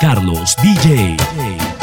Carlos 0.00 0.56
DJ. 0.56 1.75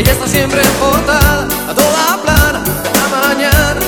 Ella 0.00 0.12
está 0.12 0.26
siempre 0.26 0.62
en 0.62 0.72
portada, 0.80 1.46
a 1.68 1.74
toda 1.74 2.22
plana, 2.22 2.64
a 3.04 3.28
mañana, 3.28 3.80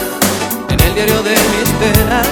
en 0.68 0.80
el 0.80 0.94
diario 0.94 1.22
de 1.22 1.30
mis 1.30 1.70
penas. 1.80 2.26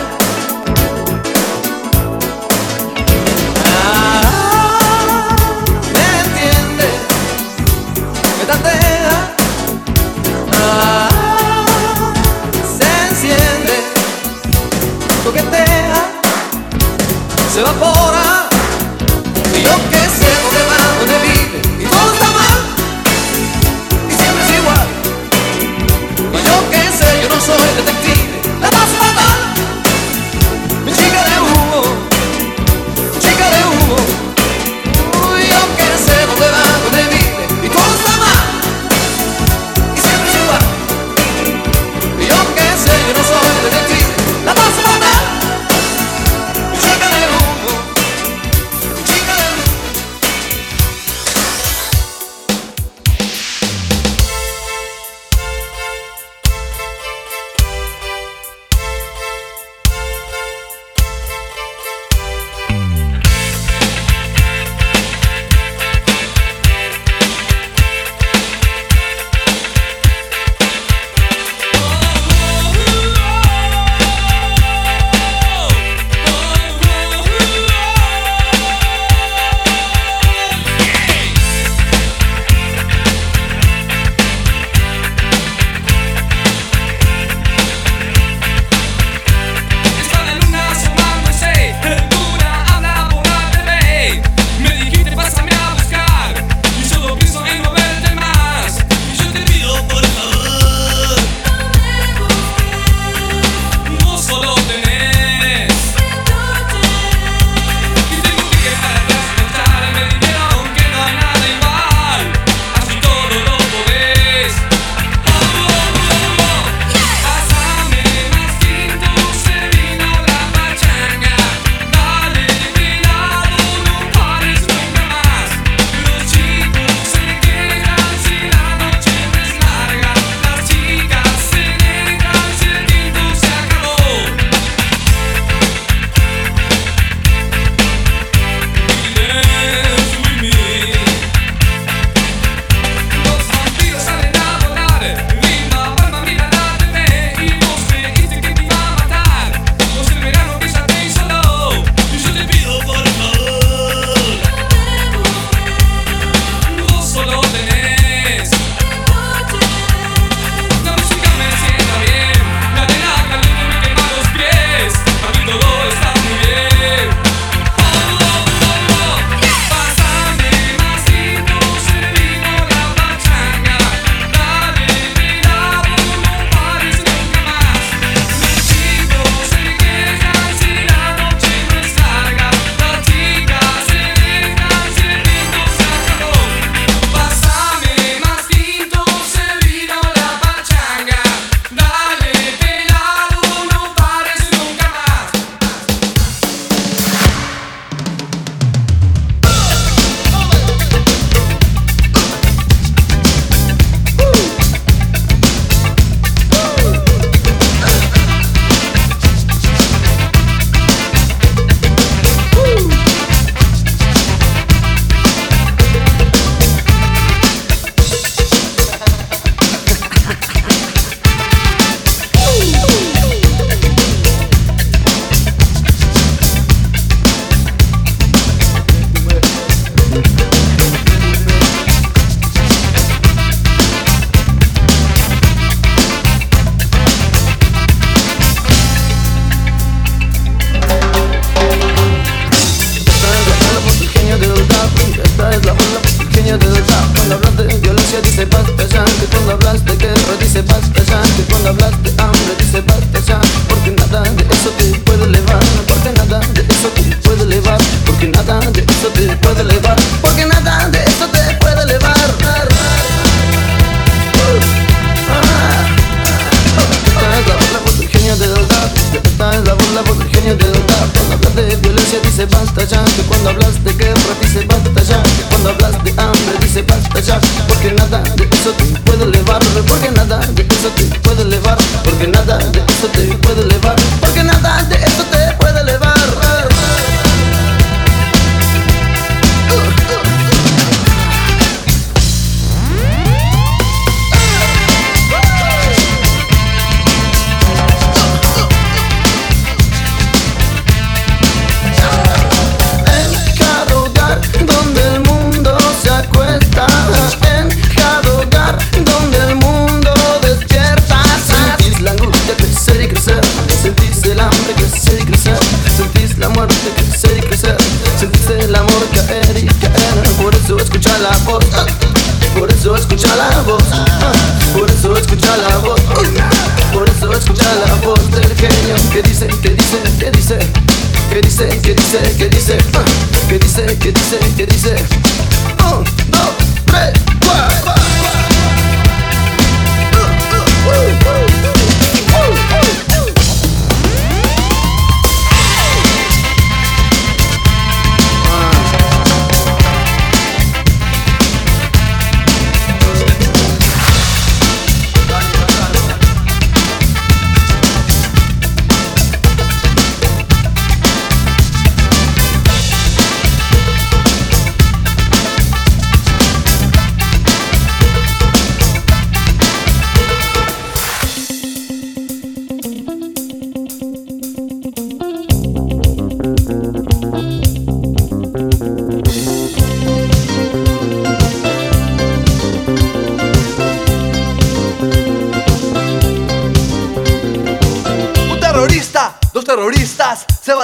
Ah, 3.65 5.35
me 5.95 6.07
entiende, 6.21 6.89
me 8.39 8.45
tantea. 8.45 9.35
Ah, 10.53 11.09
se 12.77 12.85
enciende, 13.09 13.75
coquetea, 15.25 16.01
se 17.51 17.61
evapora. 17.61 18.30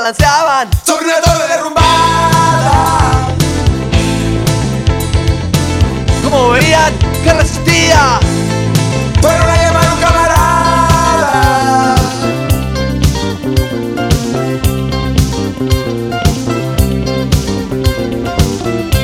Balanceaban 0.07 0.71
Sobre 0.85 1.07
una 1.07 1.21
torre 1.21 1.49
derrumbada 1.49 3.27
como 6.23 6.51
veían 6.51 6.93
que 7.23 7.33
resistía. 7.35 8.19
Fueron 9.21 9.49
a 9.49 9.57
llamar 9.57 9.87
a 9.87 9.93
un 9.93 10.01
camarada 10.01 11.97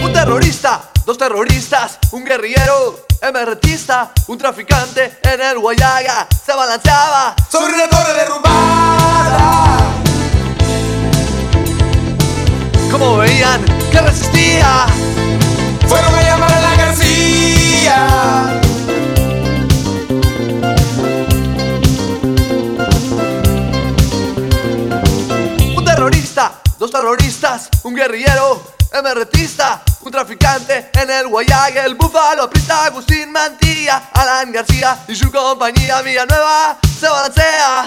Un 0.04 0.12
terrorista, 0.12 0.90
dos 1.06 1.16
terroristas, 1.16 1.98
un 2.10 2.24
guerrillero, 2.24 3.06
emerretista, 3.20 4.10
un 4.26 4.36
traficante 4.36 5.18
en 5.22 5.40
el 5.40 5.58
Guayaga 5.60 6.26
se 6.44 6.52
balanceaba. 6.52 7.36
Sobre 7.48 7.74
una 7.74 7.86
guerrillero, 28.12 28.62
un 30.02 30.12
traficante 30.12 30.90
en 30.92 31.10
el 31.10 31.28
Guayaga, 31.28 31.86
el 31.86 31.94
búfalo, 31.94 32.50
prista, 32.50 32.84
Agustín 32.84 33.32
Mantilla, 33.32 34.10
Alan 34.12 34.52
García 34.52 34.98
y 35.08 35.16
su 35.16 35.32
compañía 35.32 36.02
Villanueva 36.02 36.76
se 37.00 37.08
balancea. 37.08 37.86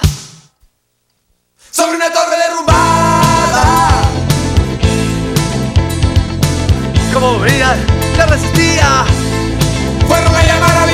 Sobre 1.70 1.98
una 1.98 2.10
torre 2.10 2.38
derrumbada 2.38 4.02
Como 7.14 7.40
veían 7.40 7.86
que 8.16 8.26
resistía. 8.26 9.06
Fueron 10.08 10.36
a 10.36 10.44
llamar 10.44 10.85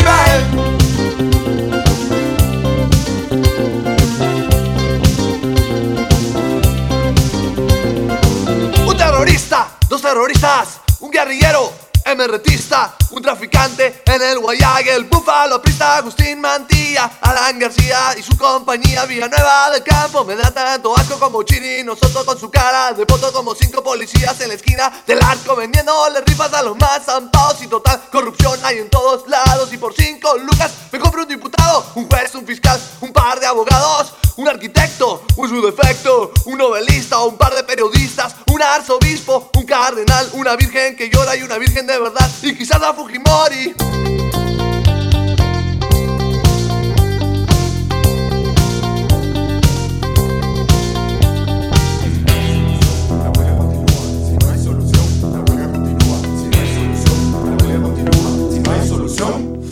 dos 9.90 10.02
terroristas, 10.02 10.80
un 11.00 11.12
guerrillero, 11.12 11.72
emerretista, 12.06 12.96
un 13.12 13.22
traficante 13.22 14.02
en 14.06 14.22
el 14.22 14.40
Guayaga, 14.40 14.96
el 14.96 15.06
búfalo, 15.06 15.62
prista, 15.62 15.98
Agustín 15.98 16.42
Mantilla, 16.42 17.12
Alan 17.22 17.60
García 17.60 18.16
y 18.18 18.24
su 18.24 18.38
compañía 18.38 19.06
Villanueva 19.06 19.72
del 19.72 19.84
Campo. 19.84 20.24
Me 20.24 20.36
da 20.36 20.52
tanto 20.52 20.96
asco 20.98 21.20
como 21.20 21.44
Chiri, 21.44 21.84
nosotros 21.84 22.24
con 22.26 22.40
su 22.40 22.50
cara 22.50 22.94
de 22.94 23.06
foto 23.06 23.32
como 23.32 23.54
cinco 23.56 23.84
policías 23.84 24.40
en 24.42 24.50
la 24.50 24.56
esquina 24.56 24.92
del 25.06 25.22
arco 25.22 25.56
vendiéndole 25.56 26.22
rifas 26.22 26.54
a 26.54 26.64
los 26.64 26.78
más 26.78 27.06
zampados 27.06 27.62
y 27.62 27.68
total 27.68 28.02
corrupción 28.12 28.60
hay 28.64 28.80
en 28.80 28.90
todos 28.90 29.28
lados. 29.28 29.72
Y 29.72 29.78
por 29.78 29.94
cinco 29.94 30.38
lucas 30.38 30.72
me 30.92 31.00
compro 31.00 31.24
un 31.24 31.28
diputado, 31.28 31.86
un 31.96 32.08
juez, 32.08 32.34
un 32.36 32.46
fiscal, 32.46 32.82
un 33.02 33.14
par 33.14 33.40
de 33.40 33.46
abogados, 33.46 34.14
un 34.38 34.48
arquitecto, 34.48 35.24
un 35.36 35.50
su 35.50 35.62
defecto, 35.62 36.32
un 36.46 36.58
novelista, 36.58 37.20
un 37.20 37.38
par 37.38 37.54
de 37.54 37.64
periodistas, 37.64 38.36
un 38.62 38.68
arzobispo, 38.68 39.50
un 39.56 39.66
cardenal, 39.66 40.30
una 40.34 40.56
virgen 40.56 40.96
que 40.96 41.10
llora 41.10 41.36
y 41.36 41.42
una 41.42 41.58
virgen 41.58 41.88
de 41.88 42.00
verdad, 42.00 42.30
y 42.44 42.54
quizás 42.54 42.80
la 42.80 42.94
Fujimori. 42.94 43.74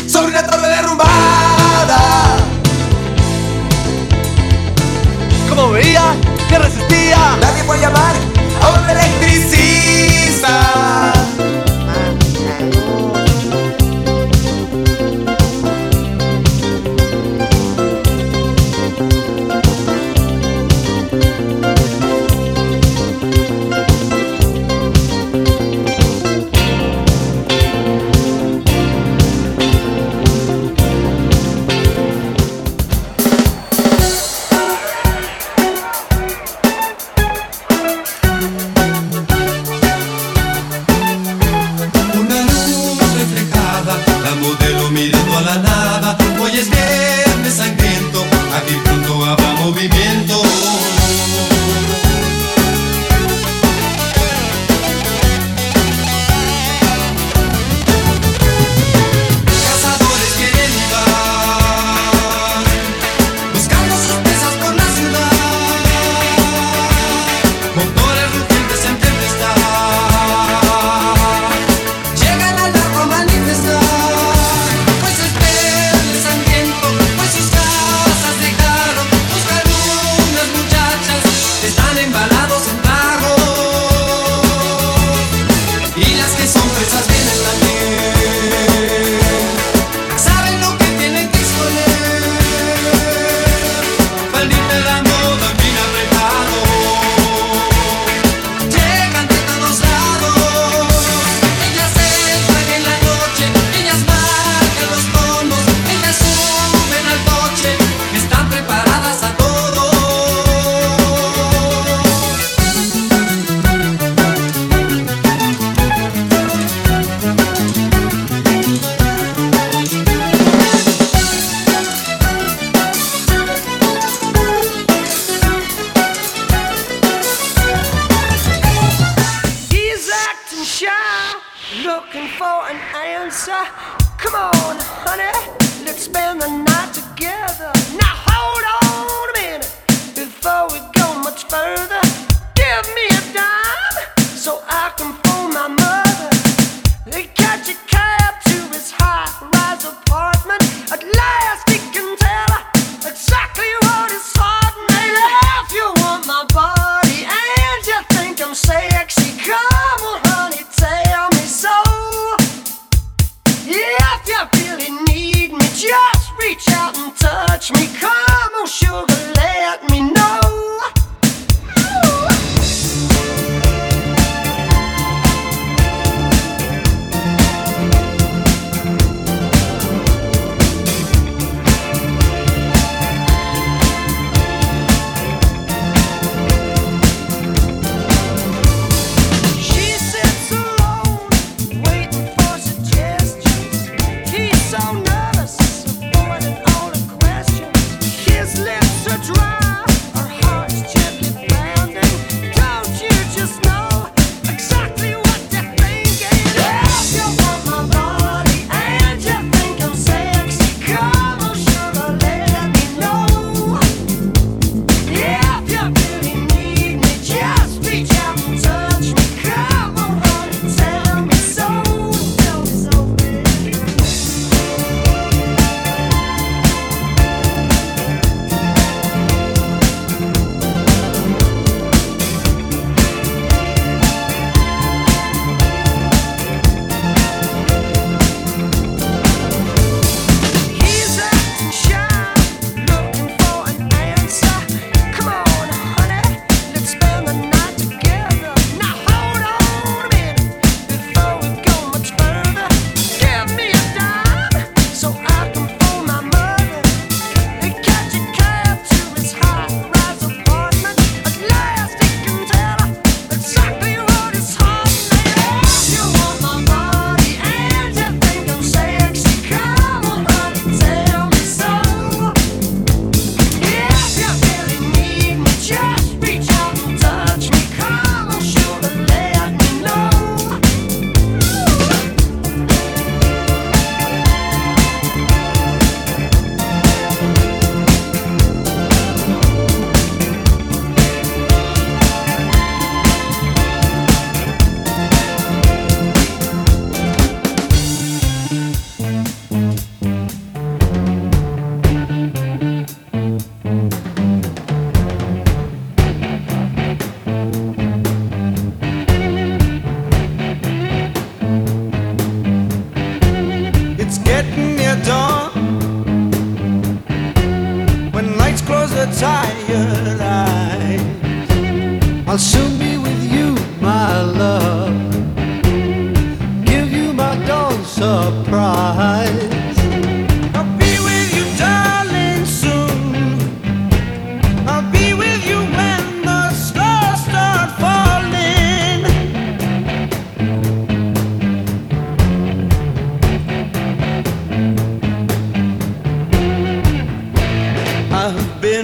Sobre 0.07 0.31
una 0.31 0.45
torre 0.45 0.67
derrumbada 0.67 2.37
Como 5.47 5.71
veía 5.71 6.15
que 6.49 6.57
resistía. 6.57 7.37
Nadie 7.39 7.63
fue 7.63 7.77
llamar 7.77 8.28
a 8.61 8.79
un 8.79 8.89
electricista 8.89 10.88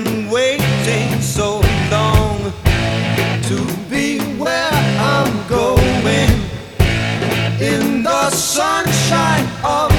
been 0.03 0.29
waiting 0.29 1.21
so 1.21 1.61
long 1.89 2.51
to 3.43 3.57
be 3.89 4.19
where 4.37 4.69
I'm 4.99 5.47
going. 5.47 6.29
In 7.61 8.03
the 8.03 8.29
sunshine 8.29 9.47
of 9.63 9.94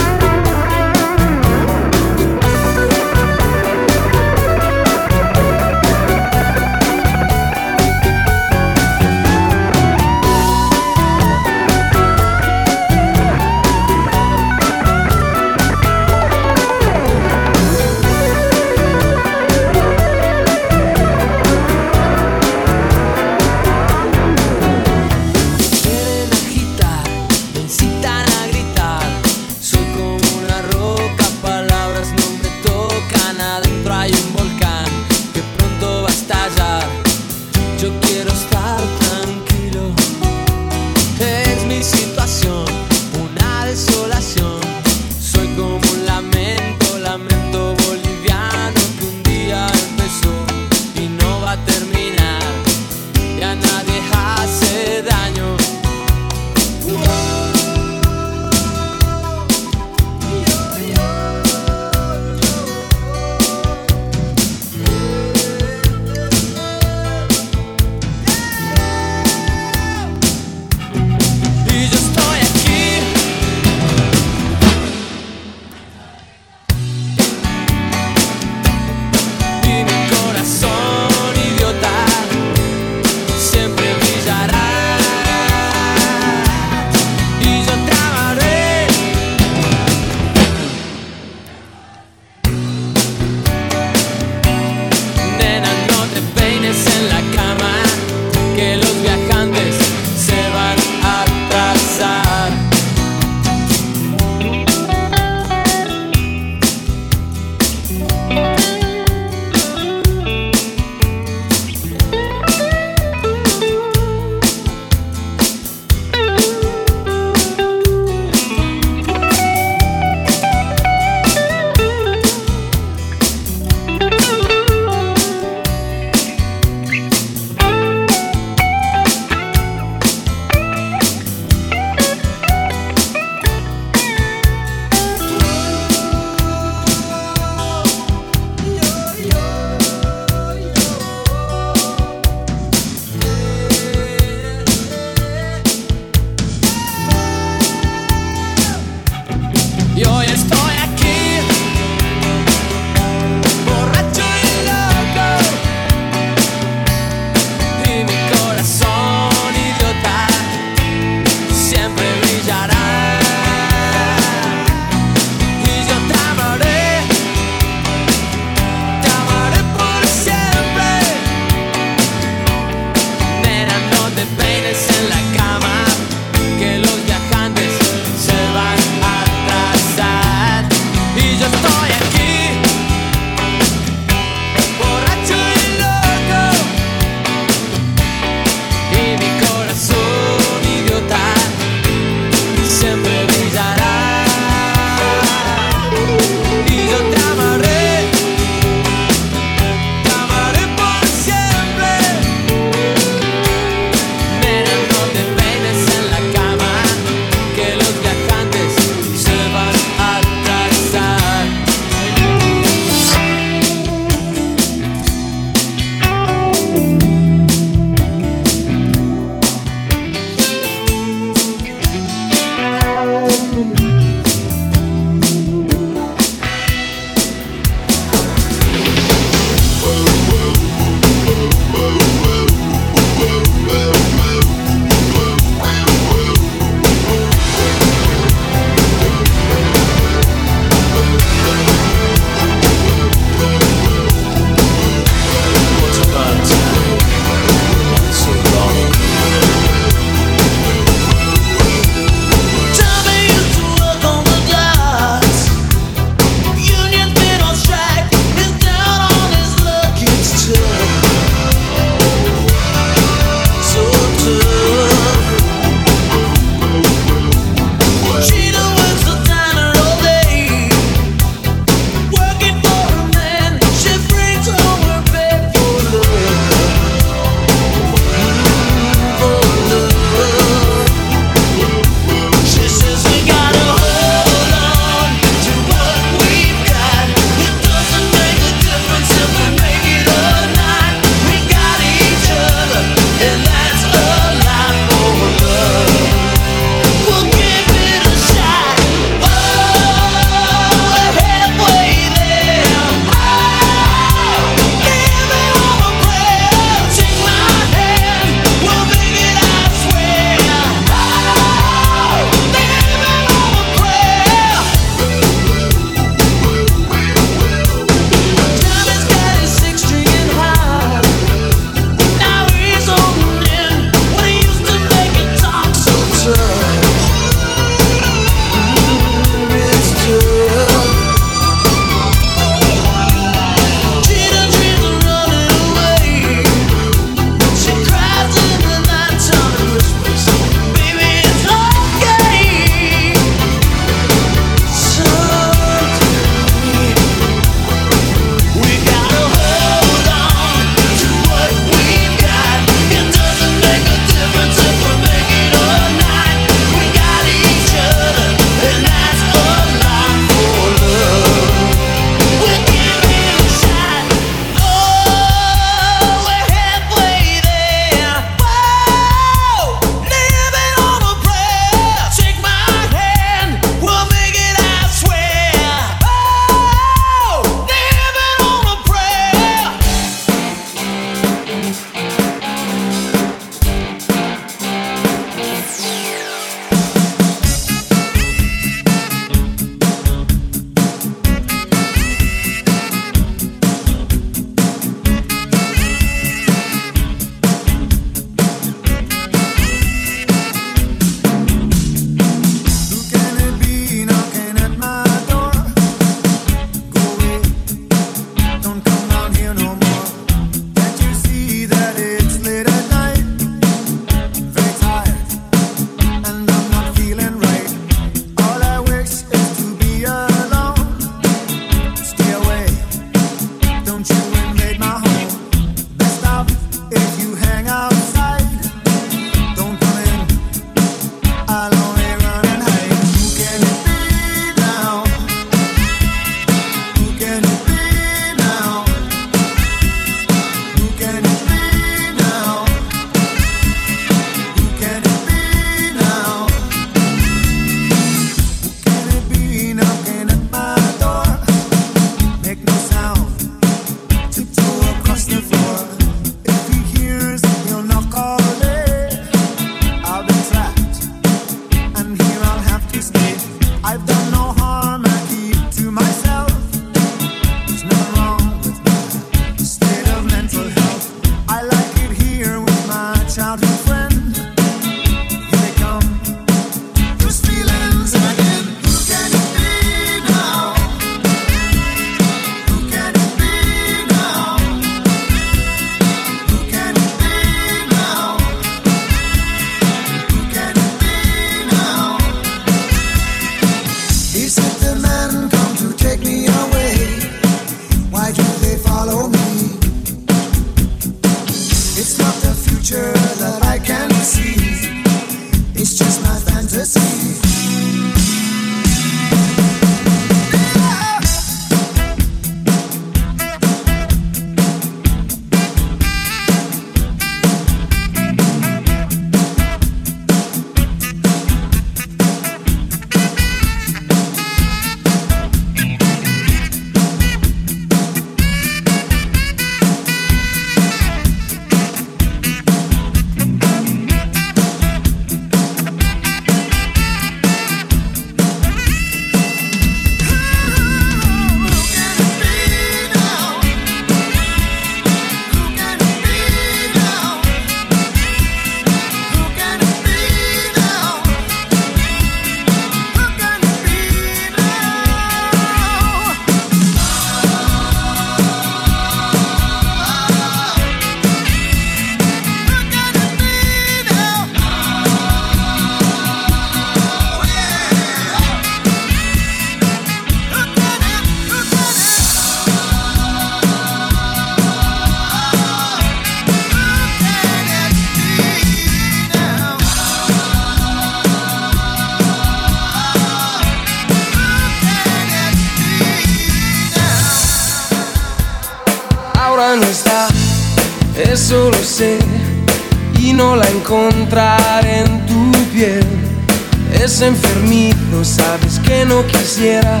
no 599.04 599.26
quisiera 599.26 600.00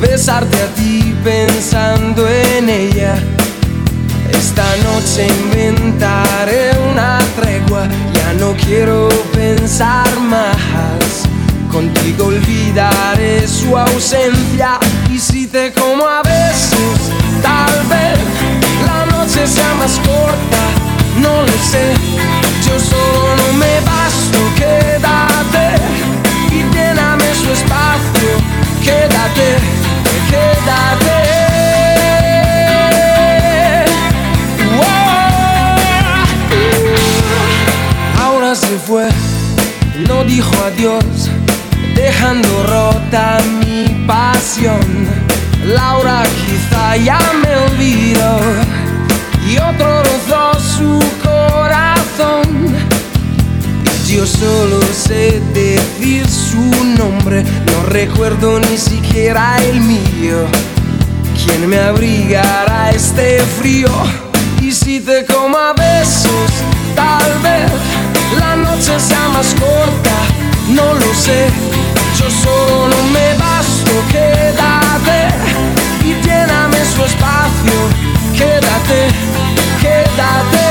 besarte 0.00 0.56
a 0.62 0.66
ti 0.74 1.14
pensando 1.24 2.28
en 2.28 2.68
ella. 2.68 3.14
Esta 4.30 4.64
noche 4.84 5.26
inventaré 5.26 6.70
una 6.90 7.18
tregua, 7.36 7.88
ya 8.12 8.32
no 8.34 8.54
quiero 8.64 9.08
pensar 9.32 10.08
más. 10.20 11.28
Contigo 11.70 12.26
olvidaré 12.26 13.46
su 13.46 13.76
ausencia 13.76 14.78
y 15.10 15.18
si 15.18 15.46
te 15.46 15.72
como 15.72 16.06
a 16.06 16.22
besos, 16.22 16.98
tal 17.42 17.86
vez 17.88 18.18
la 18.86 19.06
noche 19.06 19.46
sea 19.46 19.74
más 19.74 19.98
corta, 20.06 20.62
no 21.20 21.42
lo 21.42 21.56
sé. 21.70 21.94
Yo 22.66 22.78
solo 22.78 23.36
no 23.36 23.52
me 23.54 23.80
basto, 23.80 24.38
quédate 24.56 25.66
y 26.52 26.62
lléname 26.74 27.24
su 27.34 27.50
espacio, 27.52 28.19
quédate, 28.90 29.48
quédate. 30.30 31.18
Ahora 38.22 38.54
se 38.54 38.74
fue, 38.86 39.08
no 40.08 40.24
dijo 40.24 40.52
adiós, 40.64 41.04
dejando 41.94 42.50
rota 42.74 43.38
mi 43.60 44.06
pasión. 44.06 44.86
Laura 45.64 46.22
quizá 46.40 46.96
ya 46.96 47.20
me 47.42 47.52
olvidó 47.66 48.32
y 49.48 49.58
otro 49.58 50.02
rozó 50.08 50.42
su 50.58 50.92
corazón. 51.22 52.44
Yo 54.08 54.26
solo 54.26 54.80
sé 55.06 55.40
decir 55.54 56.26
su 56.60 56.84
nombre, 56.84 57.42
no 57.42 57.82
recuerdo 57.86 58.60
ni 58.60 58.76
siquiera 58.76 59.56
el 59.64 59.80
mío. 59.80 60.46
¿Quién 61.42 61.68
me 61.68 61.78
abrigará 61.78 62.90
este 62.90 63.38
frío? 63.58 63.88
Y 64.60 64.70
si 64.72 65.00
te 65.00 65.24
como 65.24 65.56
a 65.56 65.72
besos, 65.72 66.50
tal 66.94 67.32
vez 67.42 67.70
la 68.38 68.56
noche 68.56 68.92
sea 69.00 69.28
más 69.28 69.54
corta, 69.54 70.16
no 70.68 70.94
lo 70.94 71.14
sé. 71.14 71.48
Yo 72.18 72.28
solo 72.30 72.88
no 72.88 73.02
me 73.14 73.28
basto, 73.38 73.92
quédate 74.12 75.20
y 76.04 76.12
lléname 76.26 76.78
su 76.94 77.02
espacio, 77.04 77.78
quédate, 78.36 79.00
quédate. 79.80 80.69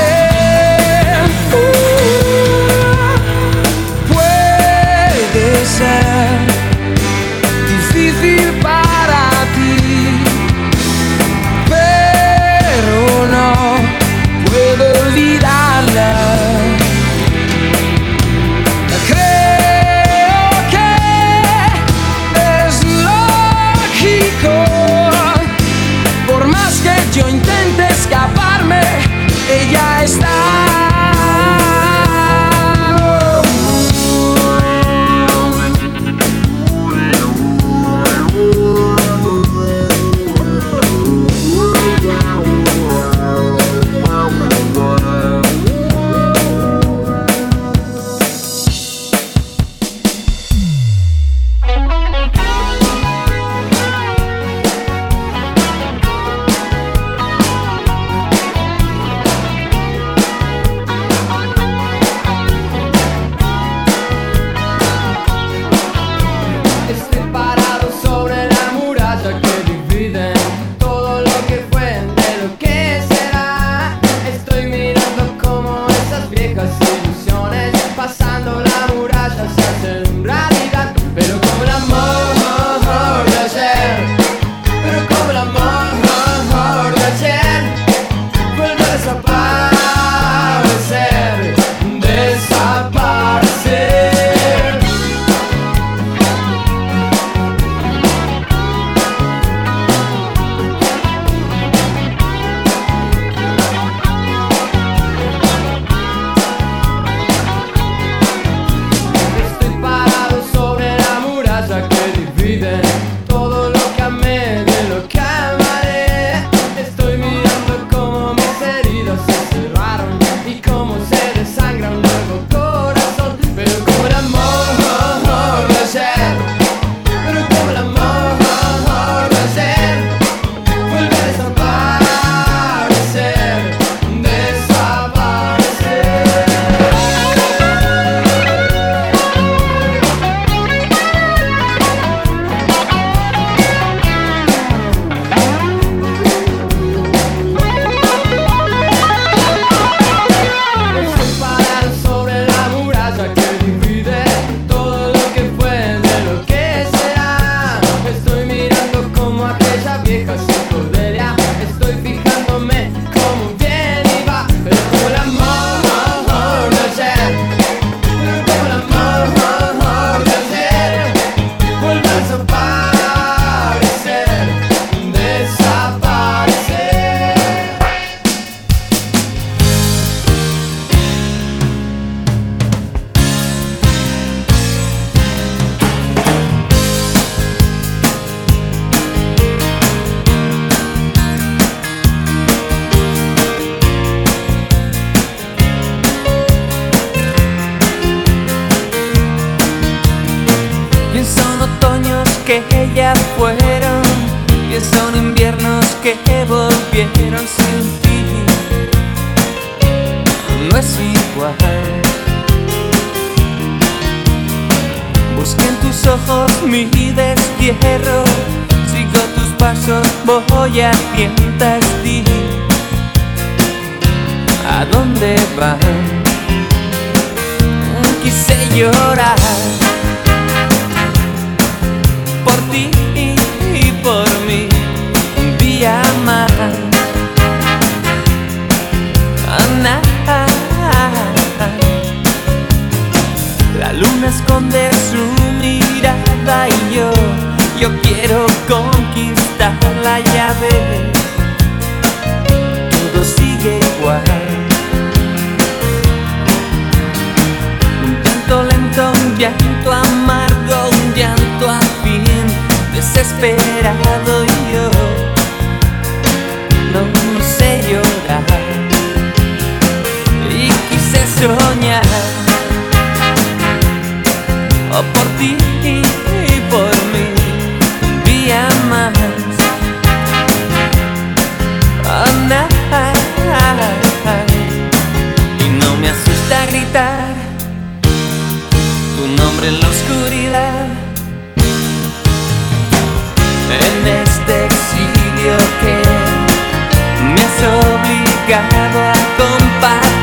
Obligado 298.50 298.98
a 298.98 299.12
compartir. 299.36 300.19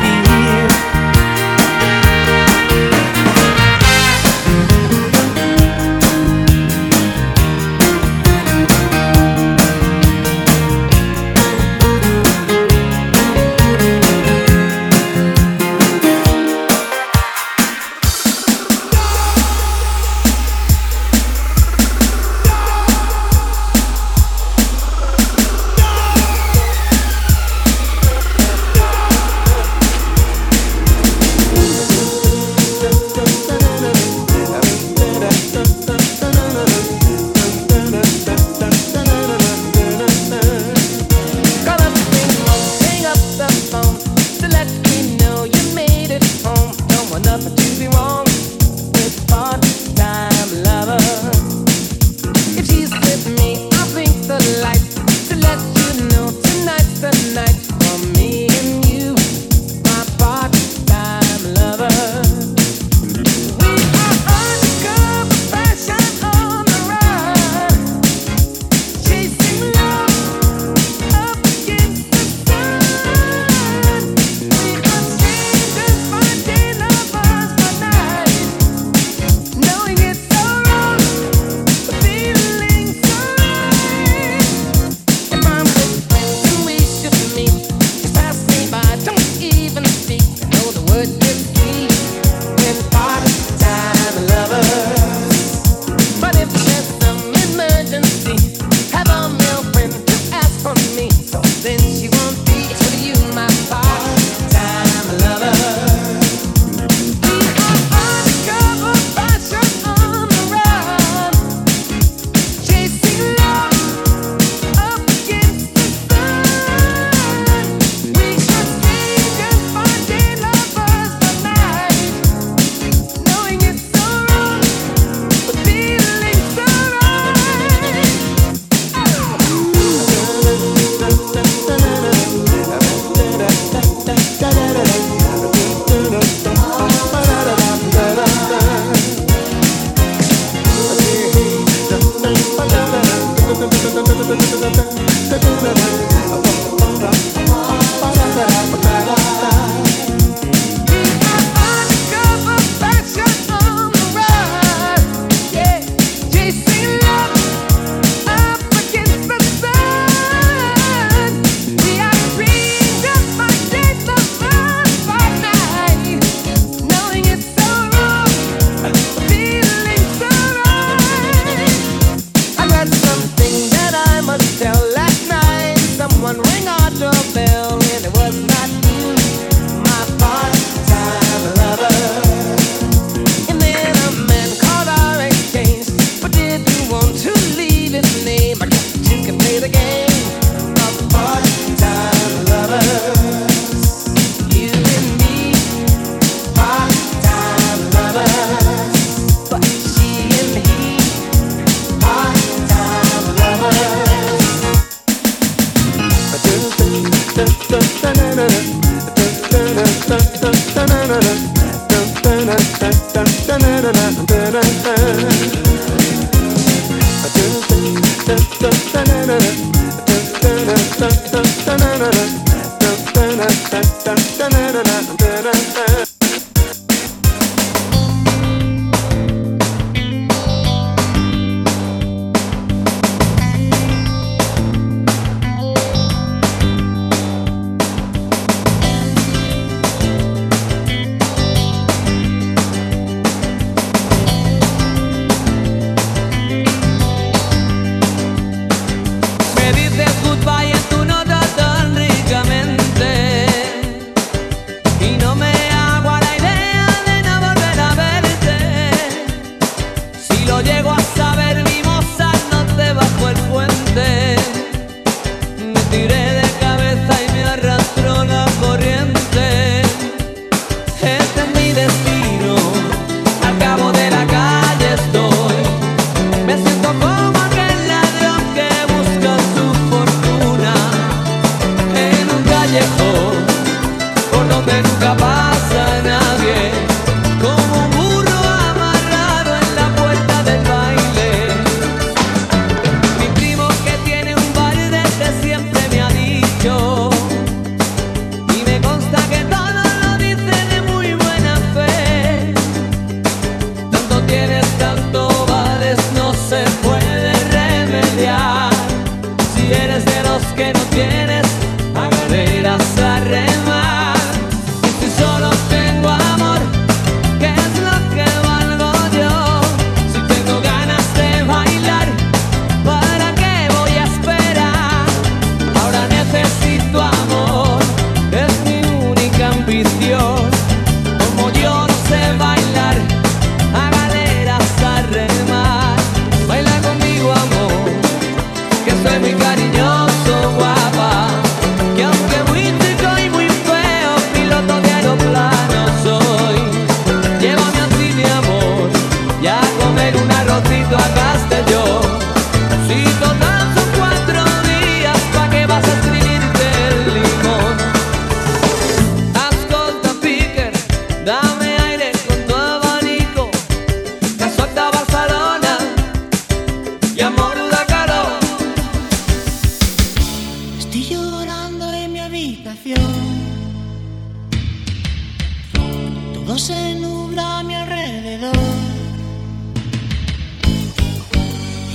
Todo 376.34 376.58
se 376.58 376.96
nubla 376.96 377.60
a 377.60 377.64
mi 377.64 377.76
alrededor. 377.76 378.56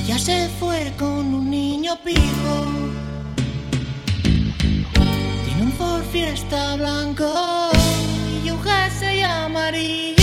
Ella 0.05 0.19
se 0.19 0.49
fue 0.61 0.93
con 0.99 1.35
un 1.35 1.51
niño 1.51 1.97
pijo. 2.05 2.55
Tiene 5.45 5.63
un 5.63 5.73
Ford 5.73 6.05
Fiesta 6.13 6.77
blanco 6.77 7.33
y 8.45 8.51
un 8.51 8.63
jersey 8.63 9.23
amarillo. 9.23 10.22